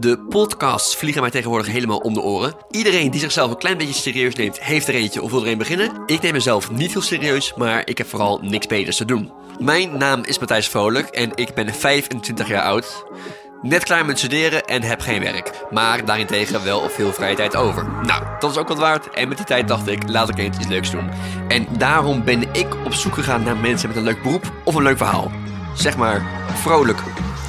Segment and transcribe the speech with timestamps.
[0.00, 2.54] De podcasts vliegen mij tegenwoordig helemaal om de oren.
[2.70, 5.58] Iedereen die zichzelf een klein beetje serieus neemt, heeft er eentje of wil er een
[5.58, 6.02] beginnen.
[6.06, 9.32] Ik neem mezelf niet heel serieus, maar ik heb vooral niks beters te doen.
[9.58, 13.04] Mijn naam is Matthijs Vrolijk en ik ben 25 jaar oud.
[13.62, 15.50] Net klaar met studeren en heb geen werk.
[15.70, 17.86] Maar daarentegen wel veel vrije tijd over.
[18.02, 19.10] Nou, dat is ook wat waard.
[19.10, 21.10] En met die tijd dacht ik, laat ik eens iets leuks doen.
[21.48, 24.82] En daarom ben ik op zoek gegaan naar mensen met een leuk beroep of een
[24.82, 25.30] leuk verhaal.
[25.74, 26.22] Zeg maar,
[26.54, 26.98] vrolijk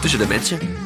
[0.02, 0.79] tussen de mensen.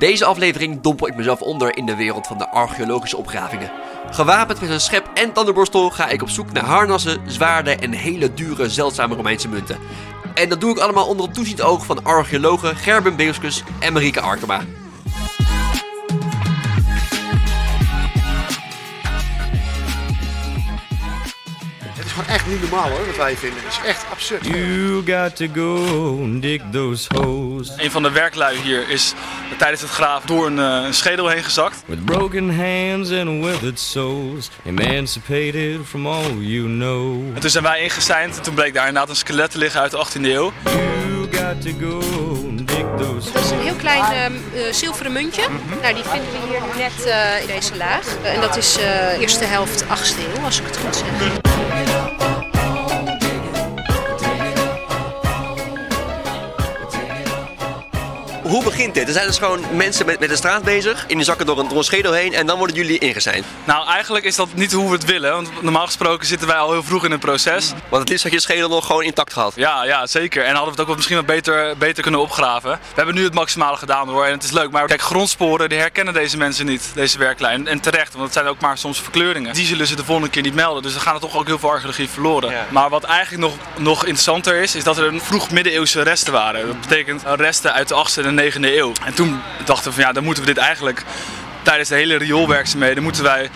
[0.00, 3.70] Deze aflevering dompel ik mezelf onder in de wereld van de archeologische opgravingen.
[4.10, 8.34] Gewapend met een schep en tandenborstel ga ik op zoek naar harnassen, zwaarden en hele
[8.34, 9.78] dure, zeldzame Romeinse munten.
[10.34, 14.20] En dat doe ik allemaal onder het toezicht oog van archeologen Gerben Beuskus en Marieke
[14.20, 14.64] Arkema.
[21.82, 23.62] Het is gewoon echt niet normaal hoor, wat wij vinden.
[23.62, 24.46] Het is echt absurd.
[24.46, 29.14] You got to go and dig those holes Een van de werklui hier is
[29.58, 31.82] tijdens het graven door een eh, schedel heen gezakt.
[31.86, 37.34] with broken hands and withered souls, emancipated from all you know.
[37.34, 39.90] En toen zijn wij ingeseind en toen bleek daar inderdaad een skelet te liggen uit
[39.90, 40.52] de 18e eeuw.
[40.64, 41.98] You got to go
[42.48, 45.42] and dig those Dat is een heel klein ehm, eh, zilveren muntje.
[45.82, 48.16] Nou, die vinden we hier net eh, in deze laag.
[48.22, 51.69] En dat is eh eerste helft 8e eeuw, als ik het goed zeg.
[58.50, 59.06] Hoe begint dit?
[59.06, 61.68] Er zijn dus gewoon mensen met, met een straat bezig, in die zakken door een,
[61.68, 63.44] door een schedel heen en dan worden jullie ingeseind.
[63.64, 66.72] Nou, eigenlijk is dat niet hoe we het willen, want normaal gesproken zitten wij al
[66.72, 67.70] heel vroeg in het proces.
[67.88, 69.52] Want het liefst had je schedel nog gewoon intact gehad.
[69.56, 70.44] Ja, ja, zeker.
[70.44, 72.70] En hadden we het ook wel misschien wat beter, beter kunnen opgraven.
[72.70, 74.70] We hebben nu het maximale gedaan hoor, en het is leuk.
[74.70, 77.64] Maar kijk, grondsporen, die herkennen deze mensen niet, deze werklui.
[77.64, 79.54] En, terecht, want het zijn ook maar soms verkleuringen.
[79.54, 81.58] Die zullen ze de volgende keer niet melden, dus dan gaan er toch ook heel
[81.58, 82.50] veel archeologie verloren.
[82.50, 82.66] Ja.
[82.70, 86.66] Maar wat eigenlijk nog, nog interessanter is, is dat er een vroeg middeleeuwse resten waren.
[86.66, 88.92] Dat betekent resten uit de 8e en de 9e eeuw.
[89.04, 91.04] En toen dachten we van ja, dan moeten we dit eigenlijk
[91.62, 93.50] tijdens de hele rioolwerkzaamheden moeten wij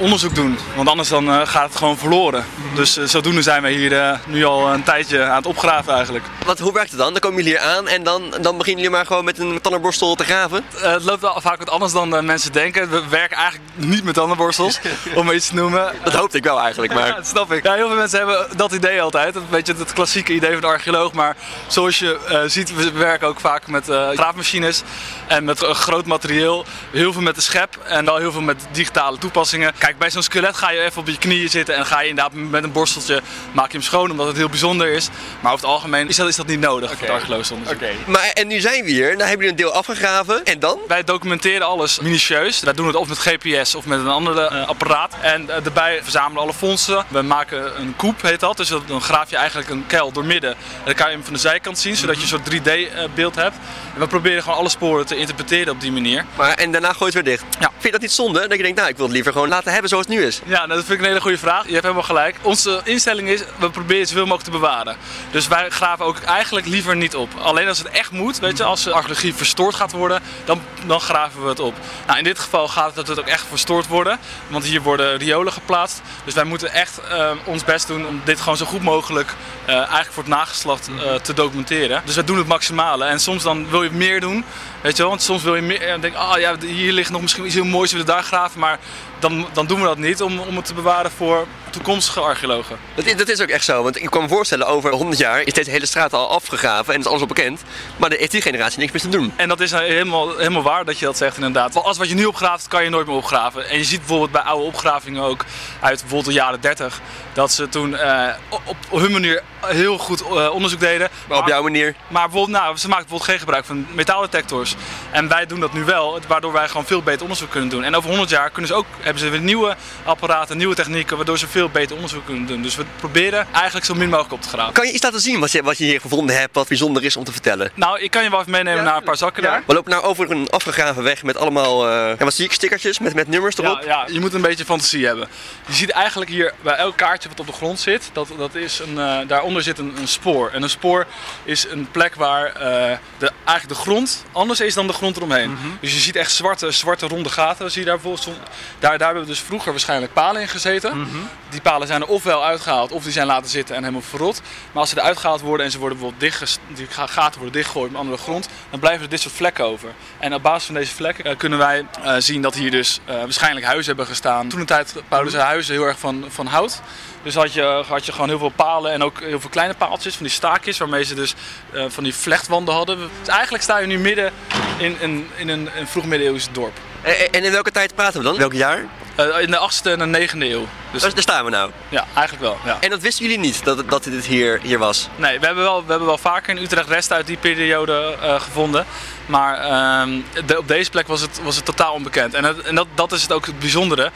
[0.00, 0.58] onderzoek doen.
[0.76, 2.44] Want anders dan eh, gaat het gewoon verloren.
[2.74, 6.24] Dus eh, zodoende zijn wij hier eh, nu al een tijdje aan het opgraven eigenlijk.
[6.44, 7.12] Wat, hoe werkt het dan?
[7.12, 10.14] Dan komen jullie hier aan en dan, dan beginnen jullie maar gewoon met een tandenborstel
[10.14, 10.64] te graven.
[10.82, 12.90] Eh, het loopt wel vaak wat anders dan mensen denken.
[12.90, 14.80] We werken eigenlijk niet met tandenborstels,
[15.14, 15.92] om maar iets te noemen.
[16.04, 17.14] Dat hoopte ik wel eigenlijk, Ja, maar...
[17.14, 17.64] dat snap ik.
[17.64, 19.34] Ja, heel veel mensen hebben dat idee altijd.
[19.36, 21.12] Een beetje het klassieke idee van de archeoloog.
[21.12, 24.82] Maar zoals je eh, ziet, we werken ook vaak met eh, graafmachines.
[25.26, 26.64] En met groot materieel.
[26.90, 27.78] Heel veel met de schep.
[27.84, 29.72] En wel heel veel met digitale toepassingen.
[29.78, 31.74] Kijk, bij zo'n skelet ga je even op je knieën zitten.
[31.74, 33.20] En ga je inderdaad met een borsteltje
[33.52, 34.10] maak je hem schoon.
[34.10, 35.08] Omdat het heel bijzonder is.
[35.40, 37.80] Maar over het algemeen is dat, is dat niet nodig voor het archeologisch onderzoek.
[38.06, 40.44] Maar en nu zijn we hier, dan hebben jullie een deel afgegraven.
[40.44, 40.78] En dan?
[40.88, 42.60] Wij documenteren alles minutieus.
[42.60, 45.14] Wij doen het of met GPS of met een ander eh, apparaat.
[45.20, 47.04] En eh, daarbij verzamelen alle fondsen.
[47.08, 48.56] We maken een koep, heet dat.
[48.56, 50.50] Dus dat- dan graaf je eigenlijk een kuil door midden.
[50.50, 53.56] En dan kan je hem van de zijkant zien, zodat je een soort 3D-beeld hebt.
[53.94, 56.24] En we proberen gewoon alle sporen te interpreteren op die manier.
[56.36, 57.44] Maar, en daarna gooi je het weer dicht.
[57.60, 57.68] Ja.
[57.70, 58.40] Vind je dat niet zonde?
[58.48, 60.40] Dat je denkt, nou, ik wil het liever gewoon laten hebben zoals het nu is.
[60.44, 61.64] Ja, nou, dat vind ik een hele goede vraag.
[61.64, 62.36] Je hebt helemaal gelijk.
[62.42, 64.96] Onze instelling is, we proberen zoveel mogelijk te bewaren.
[65.30, 67.28] Dus wij graven ook eigenlijk liever niet op.
[67.42, 71.00] Alleen als het echt moet, weet je, als de archeologie verstoord gaat worden, dan, dan
[71.00, 71.74] graven we het op.
[72.06, 74.18] Nou, in dit geval gaat het dat het ook echt verstoord worden.
[74.48, 76.00] Want hier worden riolen geplaatst.
[76.24, 79.74] Dus wij moeten echt eh, ons best doen om dit gewoon zo goed mogelijk eh,
[79.74, 82.02] eigenlijk voor het nageslacht eh, te documenteren.
[82.04, 83.04] Dus wij doen het maximale.
[83.04, 84.44] En soms dan wil je meer doen.
[84.80, 87.20] Weet je wel, want soms wil je meer en denk, ah ja, hier ligt nog
[87.20, 88.60] misschien iets heel moois, we willen daar graven.
[88.60, 88.78] Maar
[89.18, 92.76] dan, dan doen we dat niet om, om het te bewaren voor toekomstige archeologen.
[92.94, 95.42] Dat is, dat is ook echt zo, want ik kan me voorstellen, over 100 jaar
[95.42, 97.62] is deze hele straat al afgegraven en is alles al bekend.
[97.96, 99.32] Maar dan heeft die generatie niks meer te doen.
[99.36, 101.72] En dat is nou helemaal, helemaal waar dat je dat zegt inderdaad.
[101.74, 103.68] Want Alles wat je nu opgraaft, kan je nooit meer opgraven.
[103.68, 105.44] En je ziet bijvoorbeeld bij oude opgravingen ook
[105.80, 107.00] uit bijvoorbeeld de jaren 30...
[107.32, 111.08] dat ze toen eh, op, hun manier heel goed eh, onderzoek deden.
[111.28, 111.94] Maar op jouw manier.
[112.08, 114.74] Maar bijvoorbeeld, nou, ze maken bijvoorbeeld geen gebruik van metaaldetectors.
[115.10, 117.84] En wij doen dat nu wel, waardoor wij gewoon veel beter onderzoek kunnen doen.
[117.84, 119.59] En over 100 jaar kunnen ze ook, hebben ze weer nieuwe
[120.04, 122.62] apparaten, nieuwe technieken, waardoor ze veel beter onderzoek kunnen doen.
[122.62, 124.72] Dus we proberen eigenlijk zo min mogelijk op te graven.
[124.72, 127.16] Kan je iets laten zien wat je, wat je hier gevonden hebt, wat bijzonder is
[127.16, 127.70] om te vertellen?
[127.74, 129.62] Nou, ik kan je wel even meenemen naar een paar zakken daar.
[129.66, 132.98] We lopen nou over een afgegraven weg met allemaal, eh ja, wat zie ik, stickertjes
[132.98, 133.82] met, met nummers erop.
[133.82, 135.28] Ja, ja, je moet een beetje fantasie hebben.
[135.66, 138.78] Je ziet eigenlijk hier bij elk kaartje wat op de grond zit, dat, dat is
[138.78, 140.50] een, eh, daaronder zit een, een spoor.
[140.50, 141.06] En een spoor
[141.44, 145.56] is een plek waar eh, de, eigenlijk de grond anders is dan de grond eromheen.
[145.80, 147.70] Dus je ziet echt zwarte, zwarte ronde gaten.
[147.70, 151.08] Zie je daar, bijvoorbeeld zo- daar, daar hebben we dus vroeger waarschijnlijk palen in gezeten.
[151.48, 154.40] Die palen zijn er ofwel uitgehaald of die zijn laten zitten en helemaal verrot.
[154.72, 157.52] Maar als ze eruit gehaald worden en ze worden bijvoorbeeld dicht, die ga- gaten worden
[157.52, 159.88] dichtgegooid met andere grond, dan blijven er dit soort vlekken over.
[160.18, 163.14] En op basis van deze vlekken eh, kunnen wij eh, zien dat hier dus eh,
[163.14, 164.48] waarschijnlijk huizen hebben gestaan.
[164.48, 166.80] Toen de tijd bouwden ze huizen heel erg van, van hout.
[167.22, 170.14] Dus had je, had je gewoon heel veel palen en ook heel veel kleine paaltjes,
[170.14, 171.34] van die staakjes, waarmee ze dus
[171.72, 172.98] eh, van die vlechtwanden hadden.
[172.98, 174.32] Dus eigenlijk sta je nu midden
[174.78, 176.78] in, in, in een, een vroeg middeleeuws dorp.
[177.02, 178.36] En, en in welke tijd praten we dan?
[178.36, 178.84] Welk jaar?
[179.28, 180.66] Eh, in de 8e en de 9e eeuw.
[180.92, 181.70] Dus Daar, daar staan we nou.
[181.88, 182.58] ja, eigenlijk wel.
[182.64, 182.76] Ja.
[182.80, 185.08] En dat wisten jullie niet, dat, dat dit hier, hier was?
[185.16, 188.40] Nee, we hebben, wel, we hebben wel vaker in Utrecht resten uit die periode eh,
[188.40, 188.86] gevonden.
[189.26, 190.10] Maar ehm,
[190.46, 192.34] de- op deze plek was het, was het totaal onbekend.
[192.34, 194.10] En, het- en dat, dat is het ook het bijzondere.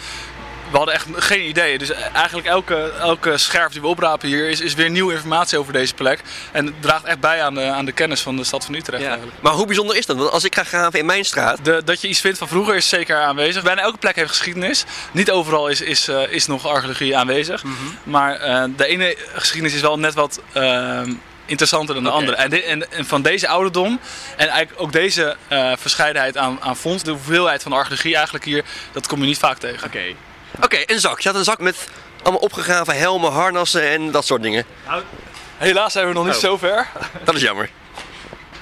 [0.75, 1.79] We hadden echt geen idee.
[1.79, 5.73] Dus eigenlijk elke, elke scherf die we oprapen hier is, is weer nieuwe informatie over
[5.73, 6.21] deze plek.
[6.53, 9.05] En het draagt echt bij aan de, aan de kennis van de stad van Utrecht
[9.05, 9.37] eigenlijk.
[9.41, 10.17] Maar hoe bijzonder is dat?
[10.17, 12.75] Want als ik ga graven in mijn straat, De, dat je iets vindt van vroeger
[12.75, 13.62] is zeker aanwezig.
[13.62, 14.85] Bijna elke plek heeft geschiedenis.
[15.12, 17.62] Niet overal is, is, eh, is nog archeologie aanwezig.
[18.03, 21.12] Maar eh, de ene geschiedenis is wel net wat ehm,
[21.47, 22.37] interessanter dan de andere.
[22.37, 24.00] En, en, en van deze ouderdom
[24.37, 28.65] en eigenlijk ook deze eh, verscheidenheid aan, aan vondst, de hoeveelheid van archeologie eigenlijk hier,
[28.93, 29.87] dat kom je niet vaak tegen.
[29.87, 30.15] Oké.
[30.62, 31.21] Oké, een zak.
[31.21, 31.89] Je had een zak met
[32.23, 34.65] allemaal opgegraven helmen, harnassen en dat soort dingen.
[35.56, 36.41] Helaas zijn we nog niet Oh.
[36.41, 36.87] zo ver.
[37.25, 37.71] Dat is jammer.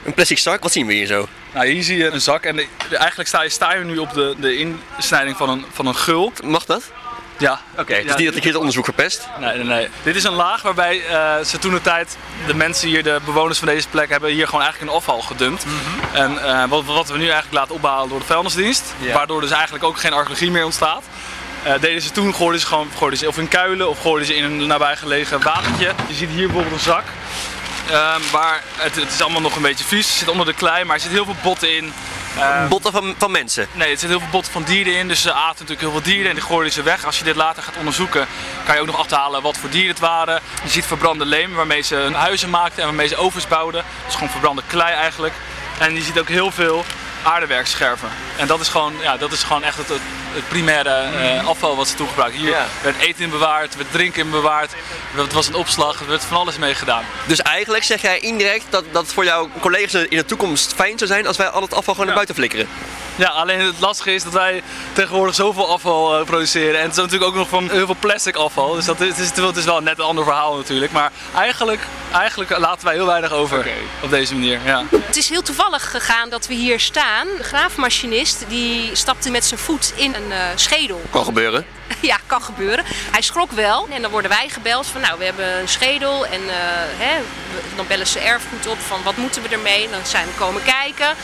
[0.05, 1.29] Een plastic zak, wat zien we hier zo?
[1.55, 3.99] Nou, hier zie je een zak en de- de- eigenlijk sta je, sta je nu
[3.99, 4.57] op de, de
[4.97, 6.33] insnijding van een, van een gul.
[6.45, 6.83] Mag dat?
[7.39, 9.29] Ja, Oké, het is niet dat ik hier het onderzoek verpest.
[9.41, 9.89] Nee, nee, nee.
[10.03, 12.17] Dit is een laag waarbij eh, ze toen de tijd,
[12.47, 15.65] de mensen hier, de bewoners van deze plek, hebben hier gewoon eigenlijk een afval gedumpt.
[16.13, 19.13] En eh, wat, wat we nu eigenlijk laten opbouwen door de vuilnisdienst, Ja.
[19.15, 21.05] waardoor dus eigenlijk ook geen archeologie meer ontstaat.
[21.63, 24.35] Eh, deden ze toen, gooiden ze gewoon gooiden ze of in kuilen of gooiden ze
[24.35, 25.93] in een nabijgelegen watertje.
[26.09, 27.05] Je ziet hier bijvoorbeeld een zak.
[27.91, 30.85] Ehm, waar het, het is allemaal nog een beetje vies, het zit onder de klei,
[30.85, 31.93] maar er zit heel veel botten in.
[32.39, 33.67] Ehm, Botten van, van mensen.
[33.73, 36.03] Nee, er zit heel veel botten van dieren in, dus ze aten natuurlijk heel veel
[36.03, 37.05] dieren en die gooiden ze weg.
[37.05, 38.27] Als je dit later gaat onderzoeken,
[38.65, 40.41] kan je ook nog achterhalen wat voor dieren het waren.
[40.63, 43.85] Je ziet verbrande leem waarmee ze hun huizen maakten en waarmee ze ovens bouwden.
[44.05, 45.35] Dus gewoon verbrande klei eigenlijk.
[45.79, 46.85] En je ziet ook heel veel
[47.23, 48.09] aardewerkscherven.
[48.37, 50.01] En dat is gewoon, ja, dat is gewoon echt het, het,
[50.35, 52.41] het primaire eh, afval wat ze toen gebruikten.
[52.41, 52.67] Hier Ja.
[52.83, 54.73] werd eten in bewaard, werd drinken in bewaard,
[55.17, 57.05] het was een opslag, er werd van alles mee gedaan.
[57.27, 60.99] Dus eigenlijk zeg jij indirect dat, dat het voor jouw collega's in de toekomst fijn
[60.99, 62.69] zou zijn als wij al het afval gewoon naar buiten flikkeren.
[63.17, 64.63] Ja, alleen het lastige is dat wij
[64.93, 66.77] tegenwoordig zoveel afval eh, produceren.
[66.77, 68.75] En het is natuurlijk ook nog van heel veel plastic afval.
[68.75, 70.93] Dus dat is, het, is, het is wel net een ander verhaal natuurlijk.
[70.93, 71.81] Maar eigenlijk,
[72.13, 73.67] eigenlijk laten wij heel weinig over
[74.03, 74.61] op deze manier.
[74.65, 74.85] Ja.
[75.07, 77.27] Het is heel toevallig gegaan dat we hier staan.
[77.37, 81.01] De graafmachinist die stapte met zijn voet in een eh, schedel.
[81.11, 81.67] Kan gebeuren.
[82.01, 82.85] ja, kan gebeuren.
[82.87, 86.41] Hij schrok wel en dan worden wij gebeld van nou we hebben een schedel en
[86.41, 86.57] eh,
[86.99, 87.21] hè,
[87.77, 89.91] dan bellen ze erfgoed op van wat moeten we ermee.
[89.91, 91.15] Dan zijn we komen kijken.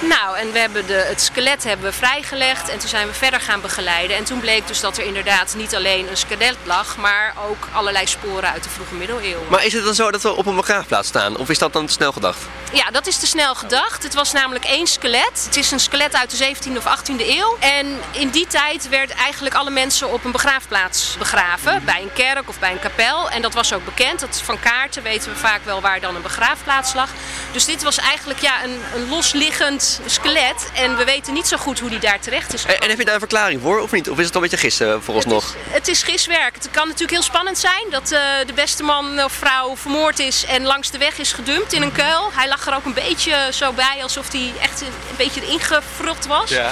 [0.00, 3.40] Nou, en we hebben de, het skelet hebben we vrijgelegd en toen zijn we verder
[3.40, 4.16] gaan begeleiden.
[4.16, 8.06] En toen bleek dus dat er inderdaad niet alleen een skelet lag, maar ook allerlei
[8.06, 9.48] sporen uit de vroege middeleeuwen.
[9.50, 11.36] Maar is het dan zo dat we op een begraafplaats staan?
[11.36, 12.38] Of is dat dan te snel gedacht?
[12.72, 14.02] Ja, dat is te snel gedacht.
[14.02, 15.44] Het was namelijk één skelet.
[15.44, 17.56] Het is een skelet uit de 17e of 18e eeuw.
[17.60, 21.84] En in die tijd werden eigenlijk alle mensen op een begraafplaats begraven.
[21.84, 23.30] Bij een kerk of bij een kapel.
[23.30, 24.20] En dat was ook bekend.
[24.20, 27.10] Dat van kaarten weten we vaak wel waar dan een begraafplaats lag.
[27.52, 30.70] Dus dit was eigenlijk ja, een, een losliggend skelet.
[30.74, 33.04] En we weten niet zo goed hoe die daar terecht is En, en heb je
[33.04, 34.10] daar een verklaring voor of niet?
[34.10, 35.54] Of is het al een beetje gissen vooralsnog?
[35.68, 36.54] het is giswerk.
[36.54, 40.44] Het kan natuurlijk heel spannend zijn dat eh, de beste man of vrouw vermoord is
[40.44, 42.30] en langs de weg is gedumpt in een kuil.
[42.32, 45.60] Hij lag er ook een beetje zo bij alsof hij echt een, een beetje erin
[45.60, 46.50] gefrukt was.
[46.50, 46.70] Ja,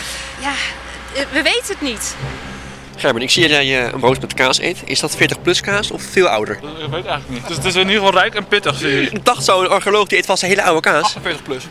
[1.15, 2.15] eh, we weten het niet.
[2.97, 4.83] Gerben, ik zie dat jij eh, een brood met kaas eet.
[4.85, 6.59] Is dat 40 plus kaas of veel ouder?
[6.63, 7.47] Dat weet ik eigenlijk niet.
[7.47, 9.01] Dus het is in ieder geval rijk en pittig zie.
[9.01, 11.03] Ik dacht zo, een archeoloog die eet vast een hele oude kaas.
[11.03, 11.65] 48 plus.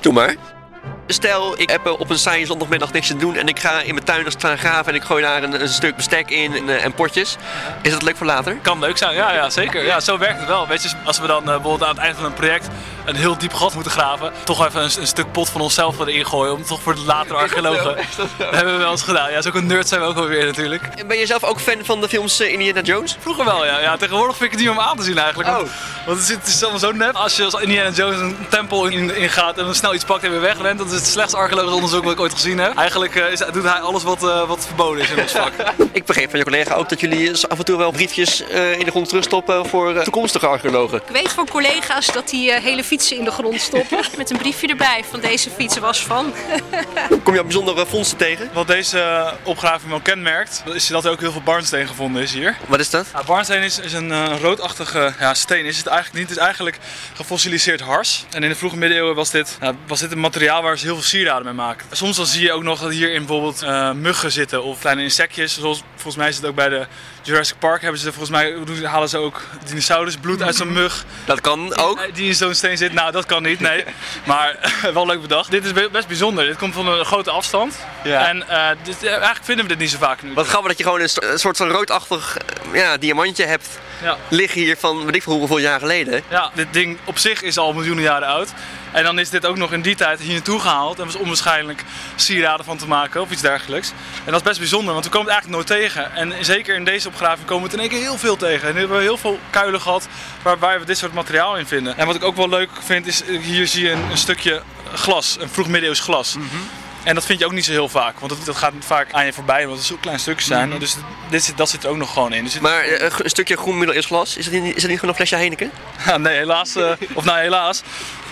[0.00, 0.57] Doe maar.
[1.10, 4.06] Stel, ik heb op een saaie zondagmiddag niks te doen en ik ga in mijn
[4.06, 6.92] tuin staan graven en ik gooi daar een, een stuk bestek in en, eh, en
[6.92, 7.36] potjes.
[7.82, 8.56] Is dat leuk voor later?
[8.62, 9.84] Kan leuk zijn, ja, ja zeker.
[9.84, 10.66] Ja, zo werkt het wel.
[10.66, 12.68] Weet je, als we dan eh, bijvoorbeeld aan het eind van een project
[13.08, 16.26] een heel diep gat moeten graven, toch even een, een stuk pot van onszelf erin
[16.26, 17.96] gooien om toch voor de latere archeologen.
[18.16, 19.30] Dat hebben we wel eens gedaan.
[19.30, 21.06] Ja, zo'n nerd zijn we ook wel weer natuurlijk.
[21.06, 23.16] Ben je zelf ook fan van de films eh, Indiana Jones?
[23.20, 23.80] Vroeger wel, ja.
[23.80, 23.96] ja.
[23.96, 25.48] Tegenwoordig vind ik het niet meer om aan te zien eigenlijk.
[25.50, 25.68] Want, Oh.
[26.06, 27.14] want het, is, het is allemaal zo nep.
[27.14, 30.30] Als je als Indiana Jones een tempel in, ingaat en dan snel iets pakt en
[30.30, 32.76] weer wegrent, dat is het slechtste archeologisch onderzoek wat ik ooit gezien heb.
[32.76, 35.52] Eigenlijk eh, is, doet hij alles wat, eh, wat verboden is in ons vak.
[35.92, 38.84] Ik begreep van je collega ook dat jullie af en toe wel briefjes eh, in
[38.84, 40.96] de grond terugstoppen voor eh, toekomstige archeologen.
[41.06, 44.04] Ik weet van collega's dat die hele fietsen in de grond stoppen.
[44.16, 46.32] Met een briefje erbij van deze fiets was van.
[47.24, 48.50] Kom je op bijzondere vondsten tegen?
[48.52, 52.32] Wat deze eh, opgraving wel kenmerkt, is dat er ook heel veel barnsteen gevonden is
[52.32, 52.56] hier.
[52.66, 53.06] Wat is dat?
[53.12, 55.64] Ja, barnsteen is, is een eh, roodachtige ja, steen.
[55.64, 56.28] Is het eigenlijk niet.
[56.28, 56.78] Het is eigenlijk
[57.14, 58.24] gefossiliseerd hars.
[58.30, 60.94] En in de vroege middeleeuwen was dit, ja, was dit een materiaal waar ze heel
[60.94, 61.86] veel sieraden mee maken.
[61.90, 65.58] Soms dan zie je ook nog dat hierin bijvoorbeeld eh, muggen zitten of kleine insectjes.
[65.58, 66.86] Zoals volgens mij is het ook bij de
[67.22, 71.04] Jurassic Park hebben ze volgens mij doen- halen ze ook dinosaurusbloed uit zo'n mug.
[71.24, 72.14] Dat kan ook.
[72.14, 72.87] Die in zo'n steen zit.
[72.92, 73.84] Nou, dat kan niet, nee.
[74.24, 75.50] Maar wel leuk bedacht.
[75.50, 76.46] Dit is be- best bijzonder.
[76.46, 77.78] Dit komt van een grote afstand.
[78.04, 78.26] Ja.
[78.28, 80.34] En eh, dit, eigenlijk vinden we dit niet zo vaak nu.
[80.34, 82.36] Wat grappig dat je gewoon een soort van roodachtig
[82.72, 83.68] eh, ja, diamantje hebt
[84.02, 84.16] Ja.
[84.28, 86.22] liggen hier van weet ik veel hoeveel jaar geleden.
[86.28, 88.48] Ja, dit ding op zich is al miljoenen jaren oud.
[88.92, 90.98] En dan is dit ook nog in die tijd hier naartoe gehaald.
[90.98, 91.84] En was onwaarschijnlijk
[92.16, 93.88] sieraden van te maken of iets dergelijks.
[94.24, 96.14] En dat is best bijzonder, want we komen het eigenlijk nooit tegen.
[96.14, 98.68] En zeker in deze opgraving komen we het in één keer heel veel tegen.
[98.68, 100.08] En nu hebben we heel veel kuilen gehad
[100.42, 101.96] waar, waar we dit soort materiaal in vinden.
[101.98, 104.62] En wat ik ook wel leuk vind is, hier zie je een, een stukje
[104.94, 106.36] glas, een vroeg middeleeuws glas.
[107.02, 109.24] En dat vind je ook niet zo heel vaak, want dat, dat gaat vaak aan
[109.26, 110.78] je voorbij, omdat het zo klein stukjes zijn.
[110.78, 110.96] Dus
[111.30, 112.44] dit zit, dat zit er ook nog gewoon in.
[112.44, 115.08] Dus Maar eh, een stukje groen middeleeuws glas, is dat, niet, is dat niet gewoon
[115.10, 115.70] een flesje Heineken?
[116.06, 116.74] Ja, nee, helaas.
[116.76, 117.82] eh, of nou, helaas.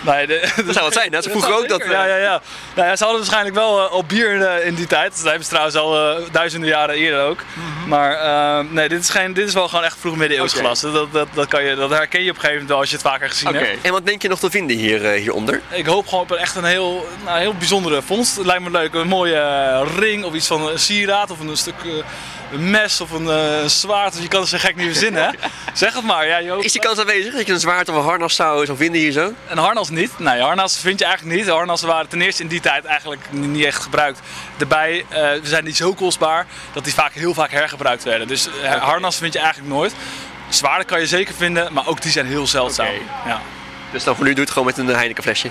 [0.07, 1.21] Nee, de, Dat zou het zijn, hè?
[1.21, 1.81] Ze vroegen ook dat...
[1.81, 2.41] Zeker, Ja, ja, ja.
[2.75, 5.15] Nou ja, ze hadden waarschijnlijk wel eh, al bier eh, in die tijd.
[5.15, 7.39] Dat hebben ze trouwens al eh, duizenden jaren eerder ook.
[7.87, 10.59] Maar eh, nee, dit is, geen, dit is wel gewoon echt vroeg middeleeuws Oké.
[10.61, 10.81] glas.
[10.81, 12.95] Dat, dat, dat, kan je, dat herken je op een gegeven moment wel als je
[12.95, 13.85] het vaker gezien hebt.
[13.85, 15.61] En wat denk je nog te vinden hier, eh, hieronder?
[15.69, 18.35] Ik hoop gewoon op een echt een heel, nou, heel bijzondere vondst.
[18.37, 18.93] Het lijkt me leuk.
[18.93, 21.91] Een mooie eh, ring of iets van een sieraad of een stuk eh,
[22.51, 24.13] een mes of een eh, zwaard.
[24.13, 25.29] Dus je kan het zo gek niet verzinnen, hè?
[25.73, 26.27] Zeg het maar.
[26.27, 29.01] Ja, Is die kans aanwezig dat je een zwaard of een harnas zou, zou vinden
[29.01, 29.33] hier zo?
[29.47, 30.19] Een harnas niet.
[30.19, 31.47] Nee, harnas vind je eigenlijk niet.
[31.47, 34.19] Harnassen waren ten eerste in die tijd eigenlijk ni- niet echt gebruikt.
[34.57, 38.27] Daarbij, eh ze zijn niet zo kostbaar dat die vaak heel vaak hergebruikt werden.
[38.27, 39.93] Dus eh, harnas vind je eigenlijk nooit.
[40.49, 42.87] Zwaarden kan je zeker vinden, maar ook die zijn heel zeldzaam.
[43.25, 43.41] Ja.
[43.91, 45.49] Dus dan voor nu doe het gewoon met een Heineken flesje.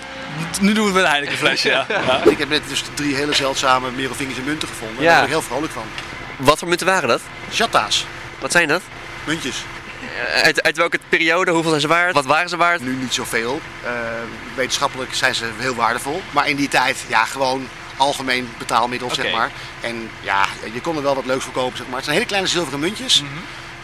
[0.61, 1.87] Nu doen we het met een Heineken flesje, ja.
[2.07, 2.31] ja.
[2.31, 5.03] Ik heb net dus drie hele zeldzame Merovingische munten gevonden.
[5.03, 5.09] Ja.
[5.09, 5.85] Daar ben ik heel vrolijk van.
[6.37, 7.21] Wat voor munten waren dat?
[7.51, 8.07] Chatta's,
[8.39, 8.83] Wat zijn dat?
[9.25, 9.65] muntjes.
[10.37, 11.51] Eh, Uit, uit welke periode?
[11.51, 12.15] Hoeveel zijn ze waard?
[12.15, 12.81] Wat waren ze waard?
[12.81, 13.61] Nu niet zoveel.
[13.85, 13.91] Eh,
[14.55, 16.23] wetenschappelijk zijn ze heel waardevol.
[16.31, 19.51] Maar in die tijd, ja, gewoon algemeen betaalmiddel, zeg maar.
[19.81, 21.95] En ja, je kon er wel wat leuks voor kopen, zeg maar.
[21.97, 23.23] Het zijn hele kleine zilveren muntjes.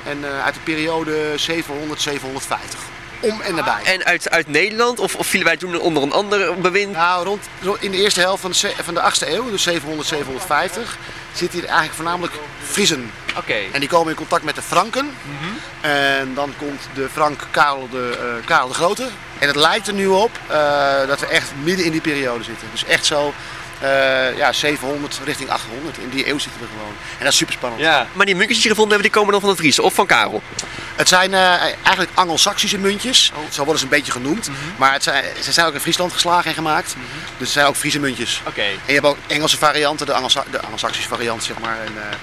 [0.05, 2.79] En eh, uit de periode 700, 750.
[3.23, 3.83] Om en nabij.
[3.85, 4.99] En uit, uit Nederland?
[4.99, 6.93] Of, of vielen wij toen onder een ander bewind?
[6.93, 7.47] Nou, rond,
[7.81, 10.99] in de eerste helft van de, van de 8e eeuw, dus 700, 750,
[11.33, 13.11] zitten hier eigenlijk voornamelijk Friezen.
[13.37, 13.57] Oké.
[13.73, 15.11] En die komen in contact met de Franken.
[15.81, 19.09] En dan komt de Frank Karel de, eh, Karel de Grote.
[19.39, 22.69] En het lijkt er nu op eh, dat we echt midden in die periode zitten.
[22.73, 23.35] Dus echt zo
[23.81, 25.99] eh, ja, 700 richting 800.
[25.99, 26.95] In die eeuw zitten we gewoon.
[27.19, 27.83] En dat is super spannend.
[27.83, 28.07] Ja.
[28.13, 30.43] Maar die muntjes die gevonden hebben, die komen dan van de Vries of van Karel?
[30.97, 33.33] Het zijn eh, eigenlijk Anglo-Saxische muntjes.
[33.51, 34.51] Zo worden ze een beetje genoemd.
[34.77, 36.95] Maar het zijn, ze zijn ook in Friesland geslagen en gemaakt.
[37.39, 38.41] Dus het zijn ook Friese muntjes.
[38.47, 38.63] Oké.
[38.63, 40.13] En je hebt ook Engelse varianten, de
[40.51, 41.77] de Anglo-Saxische variant, zeg maar.
[41.81, 42.17] En, eh,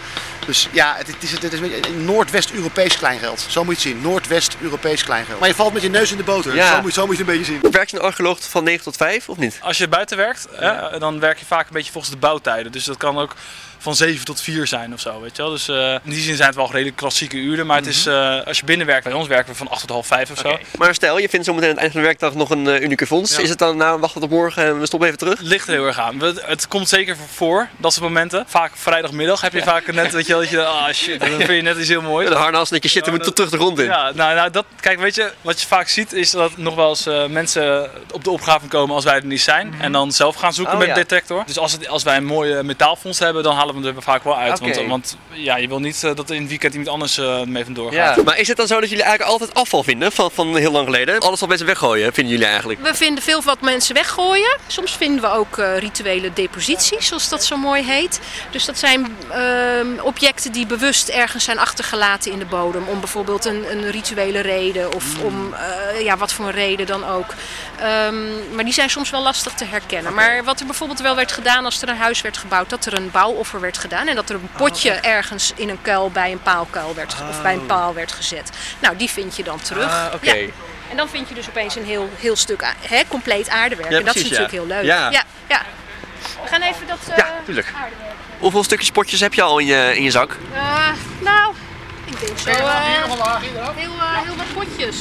[0.45, 3.45] dus ja, het, het is, het is een Noordwest-Europees kleingeld.
[3.49, 4.09] Zo moet je het zien.
[4.09, 5.39] Noordwest-Europees kleingeld.
[5.39, 6.55] Maar je valt met je neus in de boter.
[6.55, 6.75] Ja.
[6.75, 7.71] Zo, moet, zo moet je het een beetje zien.
[7.71, 9.57] Werkt een archeoloog van 9 tot 5 of niet?
[9.61, 12.71] Als je buiten werkt, hè, dan werk je vaak een beetje volgens de bouwtijden.
[12.71, 13.35] Dus dat kan ook
[13.79, 15.51] van 7 tot 4 zijn of zo, weet je wel.
[15.51, 17.65] Dus eh, in die zin zijn het wel redelijk klassieke uren.
[17.65, 19.89] Maar het is, eh, als je binnen werkt, bij ons werken we van 8 tot
[19.89, 20.57] half 5 of zo.
[20.77, 23.07] Maar stel, je vindt zometeen aan het eind van de werkdag nog een eh, unieke
[23.07, 23.35] fonds.
[23.35, 23.41] Ja.
[23.41, 25.39] Is het dan, nou, wacht tot morgen en we stoppen even terug?
[25.41, 26.21] Ligt er heel erg aan.
[26.21, 28.43] Het komt zeker voor, dat soort momenten.
[28.47, 31.47] Vaak vrijdagmiddag heb je vaak net, weet je wel, dat je, ah shit, dan vind
[31.47, 32.29] je net iets heel moois.
[32.29, 33.85] De harnas, dat je shit, we moeten tot terug de grond in.
[33.85, 36.89] Ja, nou, nou dat, kijk, weet je, wat je vaak ziet is dat nog wel
[36.89, 39.75] eens mensen op de opgave komen als wij er niet zijn.
[39.79, 40.93] En dan zelf gaan zoeken Oh, met ja.
[40.93, 41.43] detector.
[41.45, 44.23] Dus als, het, als wij een mooie metaalfonds hebben, dan halen we hem er vaak
[44.23, 44.59] wel uit.
[44.59, 47.43] Want, want ja, je wil niet eh, dat er in het weekend iemand anders eh,
[47.43, 48.13] mee vandoor Ja.
[48.13, 48.23] gaat.
[48.25, 50.85] Maar is het dan zo dat jullie eigenlijk altijd afval vinden van, van heel lang
[50.85, 51.19] geleden?
[51.19, 52.81] Alles wat mensen weggooien, vinden jullie eigenlijk?
[52.81, 54.57] We vinden veel wat mensen weggooien.
[54.67, 58.19] Soms vinden we ook eh, rituele deposities, zoals dat zo mooi heet.
[58.51, 62.83] Dus dat zijn ehm, objecten die bewust ergens zijn achtergelaten in de bodem.
[62.87, 67.05] Om bijvoorbeeld een, een rituele reden of om eh, ja, wat voor een reden dan
[67.05, 67.33] ook.
[67.79, 70.13] Ehm, maar die zijn soms wel lastig te herkennen.
[70.13, 72.93] Maar wat er bijvoorbeeld wel werd gedaan als er een huis werd gebouwd, dat er
[72.93, 74.07] een bouwoffer werd gedaan.
[74.07, 77.53] En dat er een potje ergens in een kuil bij een paalkuil werd, of bij
[77.53, 78.49] een paal werd gezet.
[78.79, 79.91] Nou, die vind je dan terug.
[79.91, 80.13] Ah.
[80.21, 80.35] Ja.
[80.89, 83.91] En dan vind je dus opeens een heel, heel stuk hè, compleet aardewerk.
[83.91, 84.75] Ja, en dat is precies, natuurlijk ja.
[84.75, 84.97] heel leuk.
[84.97, 85.09] Ja.
[85.09, 85.61] ja, ja.
[86.43, 87.67] We gaan even dat eh, Ja, tuurlijk.
[87.75, 88.09] aardewerk.
[88.39, 90.37] Hoeveel stukjes potjes heb je al in je, in je zak?
[90.53, 90.87] Eh,
[91.19, 91.53] nou,
[92.05, 93.17] ik denk zo eh, heel,
[93.99, 94.97] eh, heel wat potjes.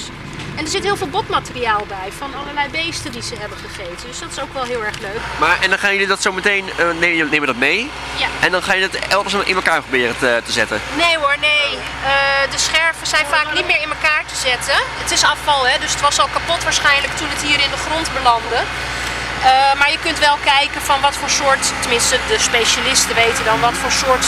[0.58, 4.06] En er zit heel veel botmateriaal bij van allerlei beesten die ze hebben gegeten.
[4.10, 5.22] Dus dat is ook wel heel erg leuk.
[5.38, 7.90] Maar, en dan gaan jullie dat zo meteen, eh, nemen, nemen dat mee.
[8.16, 8.28] Ja.
[8.40, 10.80] En dan ga je dat elders in elkaar proberen te, te zetten.
[10.96, 11.70] Nee hoor, nee.
[12.04, 14.78] Eh, de scherven zijn vaak niet meer in elkaar te zetten.
[15.02, 17.82] Het is afval, hè, dus het was al kapot waarschijnlijk toen het hier in de
[17.86, 18.56] grond belandde.
[18.56, 23.60] Eh, maar je kunt wel kijken van wat voor soort, tenminste de specialisten weten dan
[23.60, 24.26] wat voor soort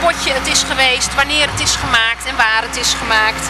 [0.00, 3.44] potje het is geweest, wanneer het is gemaakt en waar het is gemaakt.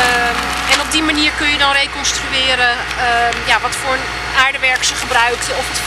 [0.00, 4.06] Ehm, en op die manier kun je dan reconstrueren ehm, ja, wat voor een
[4.44, 5.56] aardewerk ze gebruikten.
[5.56, 5.80] Of het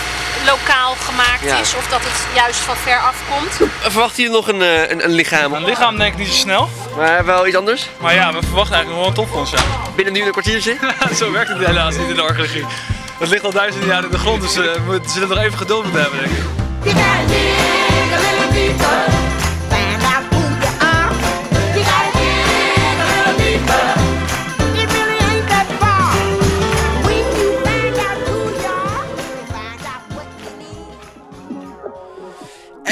[0.45, 1.59] lokaal gemaakt Ja.
[1.59, 3.71] is of dat het juist van ver afkomt.
[3.79, 5.53] Verwachten jullie nog een, eh, een, een lichaam?
[5.53, 6.69] Een lichaam denk ik niet zo snel.
[6.97, 7.89] Maar wel iets anders?
[7.97, 9.57] Maar ja, we verwachten eigenlijk nog wel een topfonds, ja.
[9.95, 10.77] Binnen nu een kwartiertje?
[11.19, 12.65] Zo werkt het helaas niet in de archeologie.
[13.19, 15.83] Het ligt al duizenden jaar in de grond, dus eh, we zullen nog even geduld
[15.83, 16.43] moeten hebben, denk ik.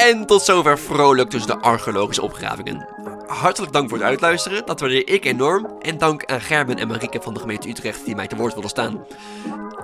[0.08, 2.88] En tot zover vrolijk tussen de archeologische opgravingen.
[3.28, 5.66] Hartelijk dank voor het uitluisteren, dat waardeer ik enorm.
[5.80, 8.70] En dank aan Gerben en Marieke van de gemeente Utrecht die mij te woord willen
[8.70, 9.06] staan.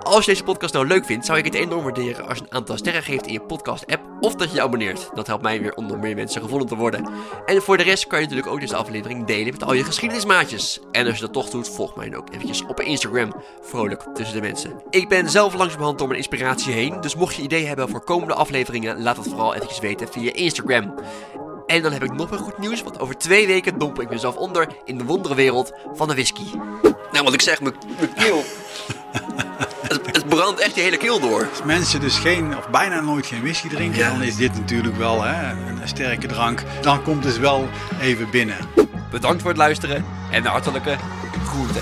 [0.04, 2.54] Als je deze podcast nou leuk vindt, zou ik het enorm waarderen als je een
[2.54, 5.10] aantal sterren geeft in je podcast-app of dat je je abonneert.
[5.14, 7.10] Dat helpt mij weer om door meer mensen gevonden te worden.
[7.46, 10.80] En voor de rest kan je natuurlijk ook deze aflevering delen met al je geschiedenismaatjes.
[10.92, 13.34] En als je dat toch doet, volg mij dan ook eventjes op Instagram.
[13.62, 14.82] Vrolijk tussen de mensen.
[14.90, 18.34] Ik ben zelf langzamerhand door mijn inspiratie heen, dus mocht je ideeën hebben voor komende
[18.34, 20.94] afleveringen, laat het vooral eventjes weten via Instagram.
[21.74, 24.36] En dan heb ik nog een goed nieuws, want over twee weken dompel ik mezelf
[24.36, 26.44] onder in de wonderenwereld van de whisky.
[27.12, 27.76] Nou, wat ik zeg, mijn
[28.16, 28.44] keel.
[29.88, 31.48] het, het brandt echt je hele keel door.
[31.50, 34.10] Als mensen dus geen, of bijna nooit geen whisky drinken, Ja.
[34.10, 36.64] dan is dit natuurlijk wel hè, een sterke drank.
[36.82, 37.70] Dan komt het wel
[38.02, 38.58] even binnen.
[39.12, 40.96] Bedankt voor het luisteren en hartelijke
[41.46, 41.80] groente.